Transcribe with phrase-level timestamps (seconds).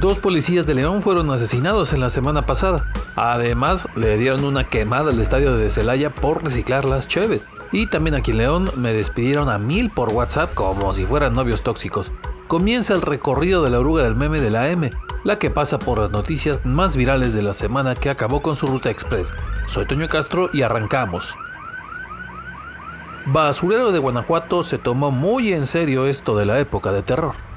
[0.00, 2.86] Dos policías de León fueron asesinados en la semana pasada.
[3.16, 7.48] Además, le dieron una quemada al estadio de Celaya por reciclar las cheves.
[7.72, 11.62] Y también aquí en León me despidieron a mil por WhatsApp como si fueran novios
[11.62, 12.12] tóxicos.
[12.46, 14.92] Comienza el recorrido de la oruga del meme de la M,
[15.24, 18.68] la que pasa por las noticias más virales de la semana que acabó con su
[18.68, 19.32] ruta express.
[19.66, 21.34] Soy Toño Castro y arrancamos.
[23.26, 27.47] Basurero de Guanajuato se tomó muy en serio esto de la época de terror.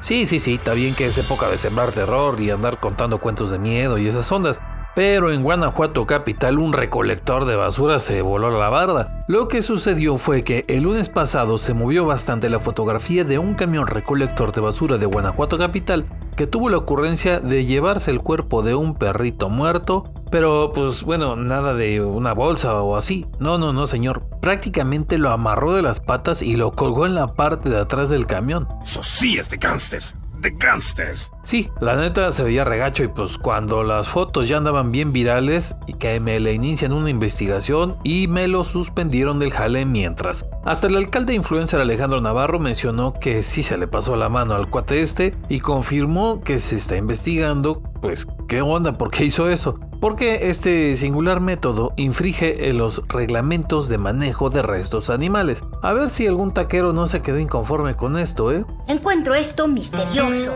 [0.00, 3.50] Sí, sí, sí, está bien que es época de sembrar terror y andar contando cuentos
[3.50, 4.60] de miedo y esas ondas,
[4.94, 9.24] pero en Guanajuato capital un recolector de basura se voló la barda.
[9.26, 13.54] Lo que sucedió fue que el lunes pasado se movió bastante la fotografía de un
[13.54, 16.04] camión recolector de basura de Guanajuato capital
[16.36, 21.34] que tuvo la ocurrencia de llevarse el cuerpo de un perrito muerto, pero pues bueno,
[21.34, 23.26] nada de una bolsa o así.
[23.40, 24.28] No, no, no, señor.
[24.40, 28.26] Prácticamente lo amarró de las patas y lo colgó en la parte de atrás del
[28.26, 28.68] camión.
[28.82, 29.00] Eso
[29.48, 30.16] de gangsters
[30.50, 31.32] gangsters.
[31.42, 35.76] Sí, la neta se veía regacho y pues cuando las fotos ya andaban bien virales
[35.86, 40.46] y que me le inician una investigación y me lo suspendieron del jale mientras.
[40.64, 44.68] Hasta el alcalde influencer Alejandro Navarro mencionó que sí se le pasó la mano al
[44.68, 49.78] cuate este y confirmó que se está investigando pues qué onda, por qué hizo eso.
[50.06, 55.64] Porque este singular método infringe los reglamentos de manejo de restos animales.
[55.82, 58.64] A ver si algún taquero no se quedó inconforme con esto, ¿eh?
[58.86, 60.52] Encuentro esto misterioso.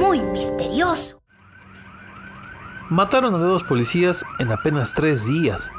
[0.00, 1.20] Muy misterioso.
[2.88, 5.70] Mataron a dos policías en apenas tres días.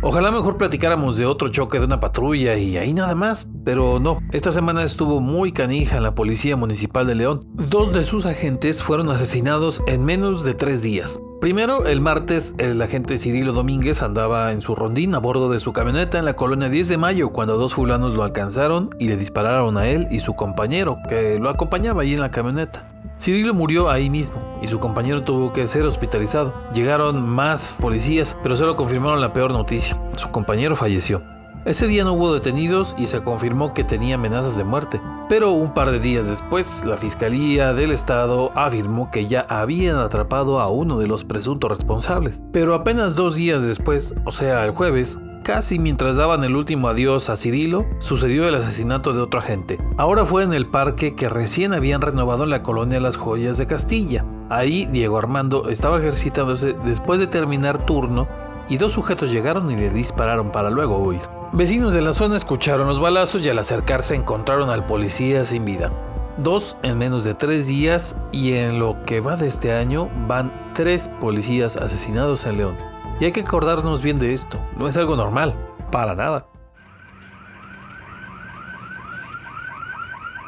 [0.00, 4.18] Ojalá mejor platicáramos de otro choque de una patrulla y ahí nada más, pero no.
[4.30, 7.40] Esta semana estuvo muy canija en la Policía Municipal de León.
[7.54, 11.18] Dos de sus agentes fueron asesinados en menos de tres días.
[11.42, 15.72] Primero, el martes, el agente Cirilo Domínguez andaba en su rondín a bordo de su
[15.72, 19.76] camioneta en la colonia 10 de mayo cuando dos fulanos lo alcanzaron y le dispararon
[19.76, 22.88] a él y su compañero, que lo acompañaba ahí en la camioneta.
[23.18, 26.54] Cirilo murió ahí mismo y su compañero tuvo que ser hospitalizado.
[26.74, 29.98] Llegaron más policías, pero solo confirmaron la peor noticia.
[30.14, 31.22] Su compañero falleció.
[31.64, 35.00] Ese día no hubo detenidos y se confirmó que tenía amenazas de muerte.
[35.28, 40.58] Pero un par de días después, la Fiscalía del Estado afirmó que ya habían atrapado
[40.58, 42.42] a uno de los presuntos responsables.
[42.50, 47.28] Pero apenas dos días después, o sea, el jueves, Casi mientras daban el último adiós
[47.28, 49.76] a Cirilo, sucedió el asesinato de otro agente.
[49.96, 53.66] Ahora fue en el parque que recién habían renovado en la colonia Las Joyas de
[53.66, 54.24] Castilla.
[54.50, 58.28] Ahí Diego Armando estaba ejercitándose después de terminar turno
[58.68, 61.41] y dos sujetos llegaron y le dispararon para luego huir.
[61.54, 65.92] Vecinos de la zona escucharon los balazos y al acercarse encontraron al policía sin vida.
[66.38, 70.50] Dos en menos de tres días y en lo que va de este año van
[70.72, 72.74] tres policías asesinados en León.
[73.20, 74.56] Y hay que acordarnos bien de esto.
[74.78, 75.54] No es algo normal.
[75.90, 76.46] Para nada.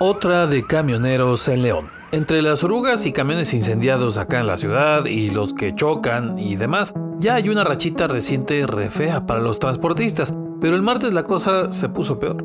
[0.00, 1.90] Otra de camioneros en León.
[2.10, 6.56] Entre las orugas y camiones incendiados acá en la ciudad y los que chocan y
[6.56, 11.24] demás, ya hay una rachita reciente re fea para los transportistas, pero el martes la
[11.24, 12.44] cosa se puso peor.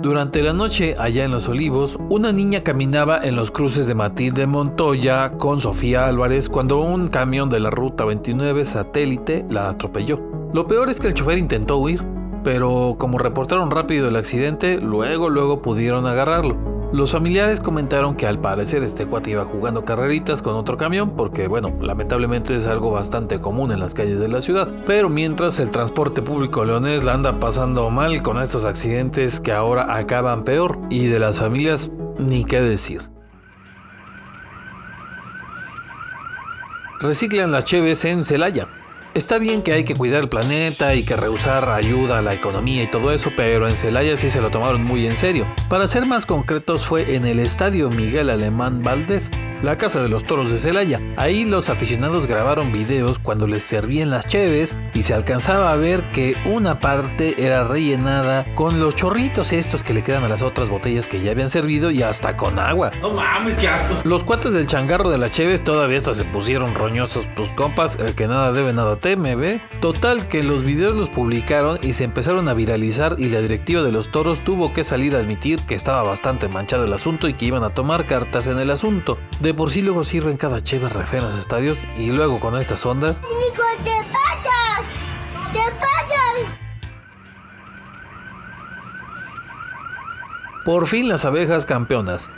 [0.00, 4.48] Durante la noche, allá en Los Olivos, una niña caminaba en los cruces de Matilde
[4.48, 10.20] Montoya con Sofía Álvarez cuando un camión de la Ruta 29 satélite la atropelló.
[10.52, 12.04] Lo peor es que el chofer intentó huir,
[12.42, 16.71] pero como reportaron rápido el accidente, luego luego pudieron agarrarlo.
[16.92, 21.48] Los familiares comentaron que al parecer este cuate iba jugando carreritas con otro camión porque
[21.48, 24.68] bueno, lamentablemente es algo bastante común en las calles de la ciudad.
[24.84, 29.96] Pero mientras el transporte público leonés la anda pasando mal con estos accidentes que ahora
[29.96, 33.00] acaban peor y de las familias ni qué decir.
[37.00, 38.68] Reciclan las cheves en Celaya.
[39.14, 42.82] Está bien que hay que cuidar el planeta y que rehusar ayuda a la economía
[42.82, 45.46] y todo eso, pero en Celaya sí se lo tomaron muy en serio.
[45.68, 49.30] Para ser más concretos fue en el Estadio Miguel Alemán Valdés,
[49.62, 51.00] la Casa de los Toros de Celaya.
[51.16, 56.10] Ahí los aficionados grabaron videos cuando les servían las cheves y se alcanzaba a ver
[56.10, 60.68] que una parte era rellenada con los chorritos estos que le quedan a las otras
[60.68, 62.90] botellas que ya habían servido y hasta con agua.
[63.00, 63.68] No mames, qué
[64.04, 68.14] Los cuates del changarro de las cheves todavía hasta se pusieron roñosos, pues compas, el
[68.14, 69.60] que nada debe nada teme, ¿ve?
[69.80, 73.92] Total que los videos los publicaron y se empezaron a viralizar y la directiva de
[73.92, 77.46] los toros tuvo que salir a admitir que estaba bastante manchado el asunto y que
[77.46, 79.18] iban a tomar cartas en el asunto.
[79.40, 82.84] De por sí luego sirven cada cheve refe en los estadios y luego con estas
[82.86, 83.20] ondas.
[83.20, 84.86] ¡Nico, te pasas!
[85.52, 86.58] ¡Te pasas!
[90.64, 92.30] Por fin las abejas campeonas.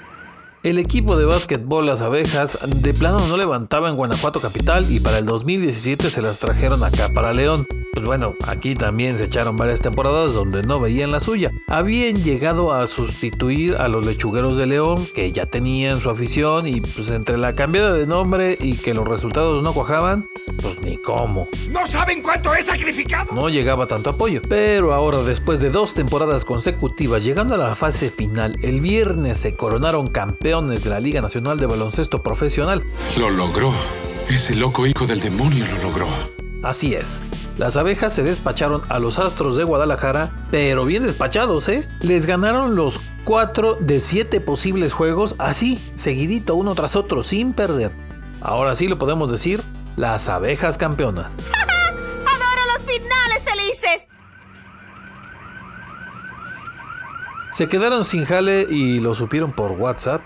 [0.64, 5.18] El equipo de básquetbol Las Abejas de plano no levantaba en Guanajuato capital y para
[5.18, 7.66] el 2017 se las trajeron acá para León.
[7.92, 11.52] Pues bueno, aquí también se echaron varias temporadas donde no veían la suya.
[11.68, 16.80] Habían llegado a sustituir a los lechugueros de León, que ya tenían su afición, y
[16.80, 20.26] pues entre la cambiada de nombre y que los resultados no cuajaban,
[20.60, 21.46] pues ni cómo.
[21.70, 23.32] ¿No saben cuánto he sacrificado?
[23.32, 24.42] No llegaba tanto apoyo.
[24.48, 29.54] Pero ahora, después de dos temporadas consecutivas, llegando a la fase final, el viernes se
[29.54, 32.84] coronaron campeones de la Liga Nacional de Baloncesto Profesional.
[33.18, 33.72] Lo logró.
[34.28, 36.06] Ese loco hijo del demonio lo logró.
[36.62, 37.20] Así es.
[37.58, 41.88] Las abejas se despacharon a los Astros de Guadalajara, pero bien despachados, ¿eh?
[42.02, 47.90] Les ganaron los 4 de 7 posibles juegos, así, seguidito uno tras otro, sin perder.
[48.40, 49.60] Ahora sí lo podemos decir,
[49.96, 51.34] las abejas campeonas.
[51.52, 54.08] ¡Adoro los finales felices!
[57.50, 60.22] Se quedaron sin jale y lo supieron por WhatsApp.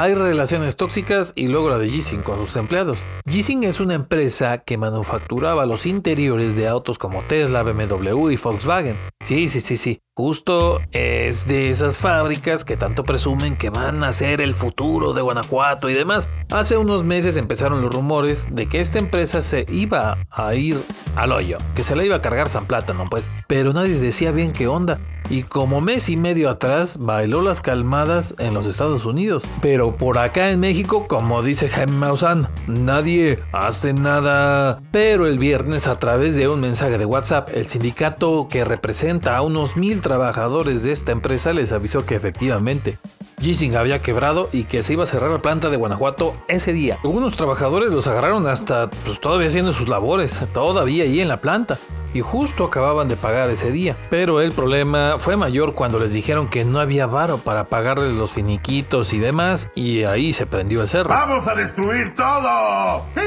[0.00, 3.06] Hay relaciones tóxicas y luego la de Gissing con sus empleados.
[3.28, 8.96] Gissing es una empresa que manufacturaba los interiores de autos como Tesla, BMW y Volkswagen.
[9.22, 10.00] Sí, sí, sí, sí.
[10.16, 15.20] Justo es de esas fábricas que tanto presumen que van a ser el futuro de
[15.20, 16.30] Guanajuato y demás.
[16.50, 20.82] Hace unos meses empezaron los rumores de que esta empresa se iba a ir
[21.14, 23.30] al hoyo, que se la iba a cargar San Plátano, pues.
[23.46, 24.98] Pero nadie decía bien qué onda.
[25.28, 29.44] Y como mes y medio atrás bailó las calmadas en los Estados Unidos.
[29.60, 34.80] Pero por acá en México, como dice Jaime Maussan, nadie hace nada.
[34.90, 39.42] Pero el viernes a través de un mensaje de WhatsApp, el sindicato que representa a
[39.42, 42.98] unos mil trabajadores de esta empresa les avisó que efectivamente
[43.40, 46.98] Gissing había quebrado y que se iba a cerrar la planta de Guanajuato ese día.
[47.02, 51.78] Algunos trabajadores los agarraron hasta pues, todavía haciendo sus labores, todavía ahí en la planta.
[52.12, 53.96] Y justo acababan de pagar ese día.
[54.10, 58.32] Pero el problema fue mayor cuando les dijeron que no había varo para pagarles los
[58.32, 59.70] finiquitos y demás.
[59.76, 61.08] Y ahí se prendió el cerro.
[61.08, 63.06] ¡Vamos a destruir todo!
[63.12, 63.20] ¡Sí!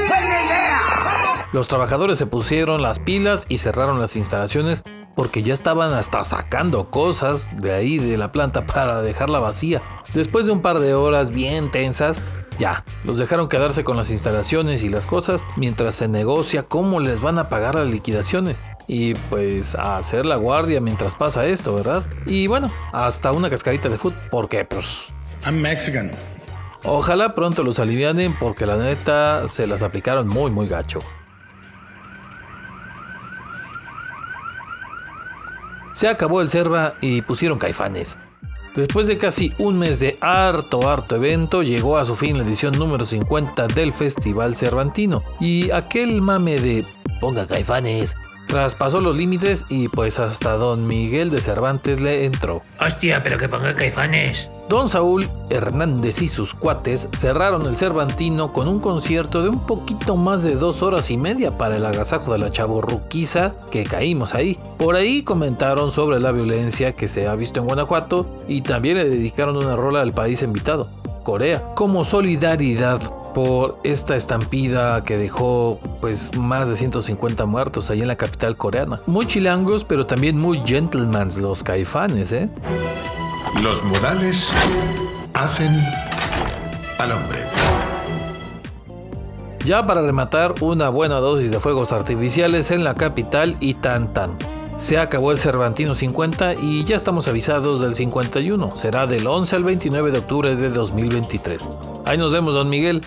[1.52, 4.84] Los trabajadores se pusieron las pilas y cerraron las instalaciones
[5.14, 9.80] porque ya estaban hasta sacando cosas de ahí de la planta para dejarla vacía.
[10.14, 12.22] Después de un par de horas bien tensas,
[12.56, 17.20] ya, los dejaron quedarse con las instalaciones y las cosas mientras se negocia cómo les
[17.20, 18.62] van a pagar las liquidaciones.
[18.86, 22.04] Y pues a hacer la guardia mientras pasa esto, ¿verdad?
[22.26, 25.08] Y bueno, hasta una cascarita de fútbol, porque pues...
[25.44, 26.12] I'm Mexican.
[26.84, 31.00] Ojalá pronto los alivianen porque la neta se las aplicaron muy muy gacho.
[35.94, 38.18] Se acabó el Cerva y pusieron caifanes.
[38.74, 42.76] Después de casi un mes de harto, harto evento, llegó a su fin la edición
[42.76, 45.22] número 50 del Festival Cervantino.
[45.38, 46.84] Y aquel mame de
[47.20, 48.16] ponga caifanes
[48.48, 52.62] traspasó los límites y pues hasta don Miguel de Cervantes le entró.
[52.80, 54.50] Hostia, pero que ponga caifanes.
[54.68, 60.16] Don Saúl Hernández y sus cuates cerraron el Cervantino con un concierto de un poquito
[60.16, 64.58] más de dos horas y media para el agasajo de la chavorruquiza que caímos ahí.
[64.78, 69.08] Por ahí comentaron sobre la violencia que se ha visto en Guanajuato y también le
[69.08, 70.88] dedicaron una rola al país invitado,
[71.24, 73.00] Corea, como solidaridad
[73.34, 79.00] por esta estampida que dejó pues más de 150 muertos ahí en la capital coreana.
[79.06, 82.48] Muy chilangos, pero también muy gentlemans los caifanes, ¿eh?
[83.62, 84.50] Los modales
[85.32, 85.80] hacen
[86.98, 87.38] al hombre.
[89.64, 94.12] Ya para rematar, una buena dosis de fuegos artificiales en la capital y tan.
[94.76, 98.76] Se acabó el Cervantino 50 y ya estamos avisados del 51.
[98.76, 101.62] Será del 11 al 29 de octubre de 2023.
[102.04, 103.02] Ahí nos vemos, don Miguel.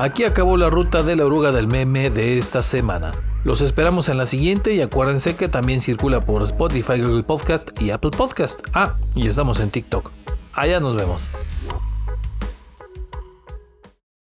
[0.00, 3.10] Aquí acabó la ruta de la oruga del meme de esta semana.
[3.44, 7.90] Los esperamos en la siguiente y acuérdense que también circula por Spotify, Google Podcast y
[7.90, 8.60] Apple Podcast.
[8.72, 10.10] Ah, y estamos en TikTok.
[10.54, 11.20] Allá nos vemos.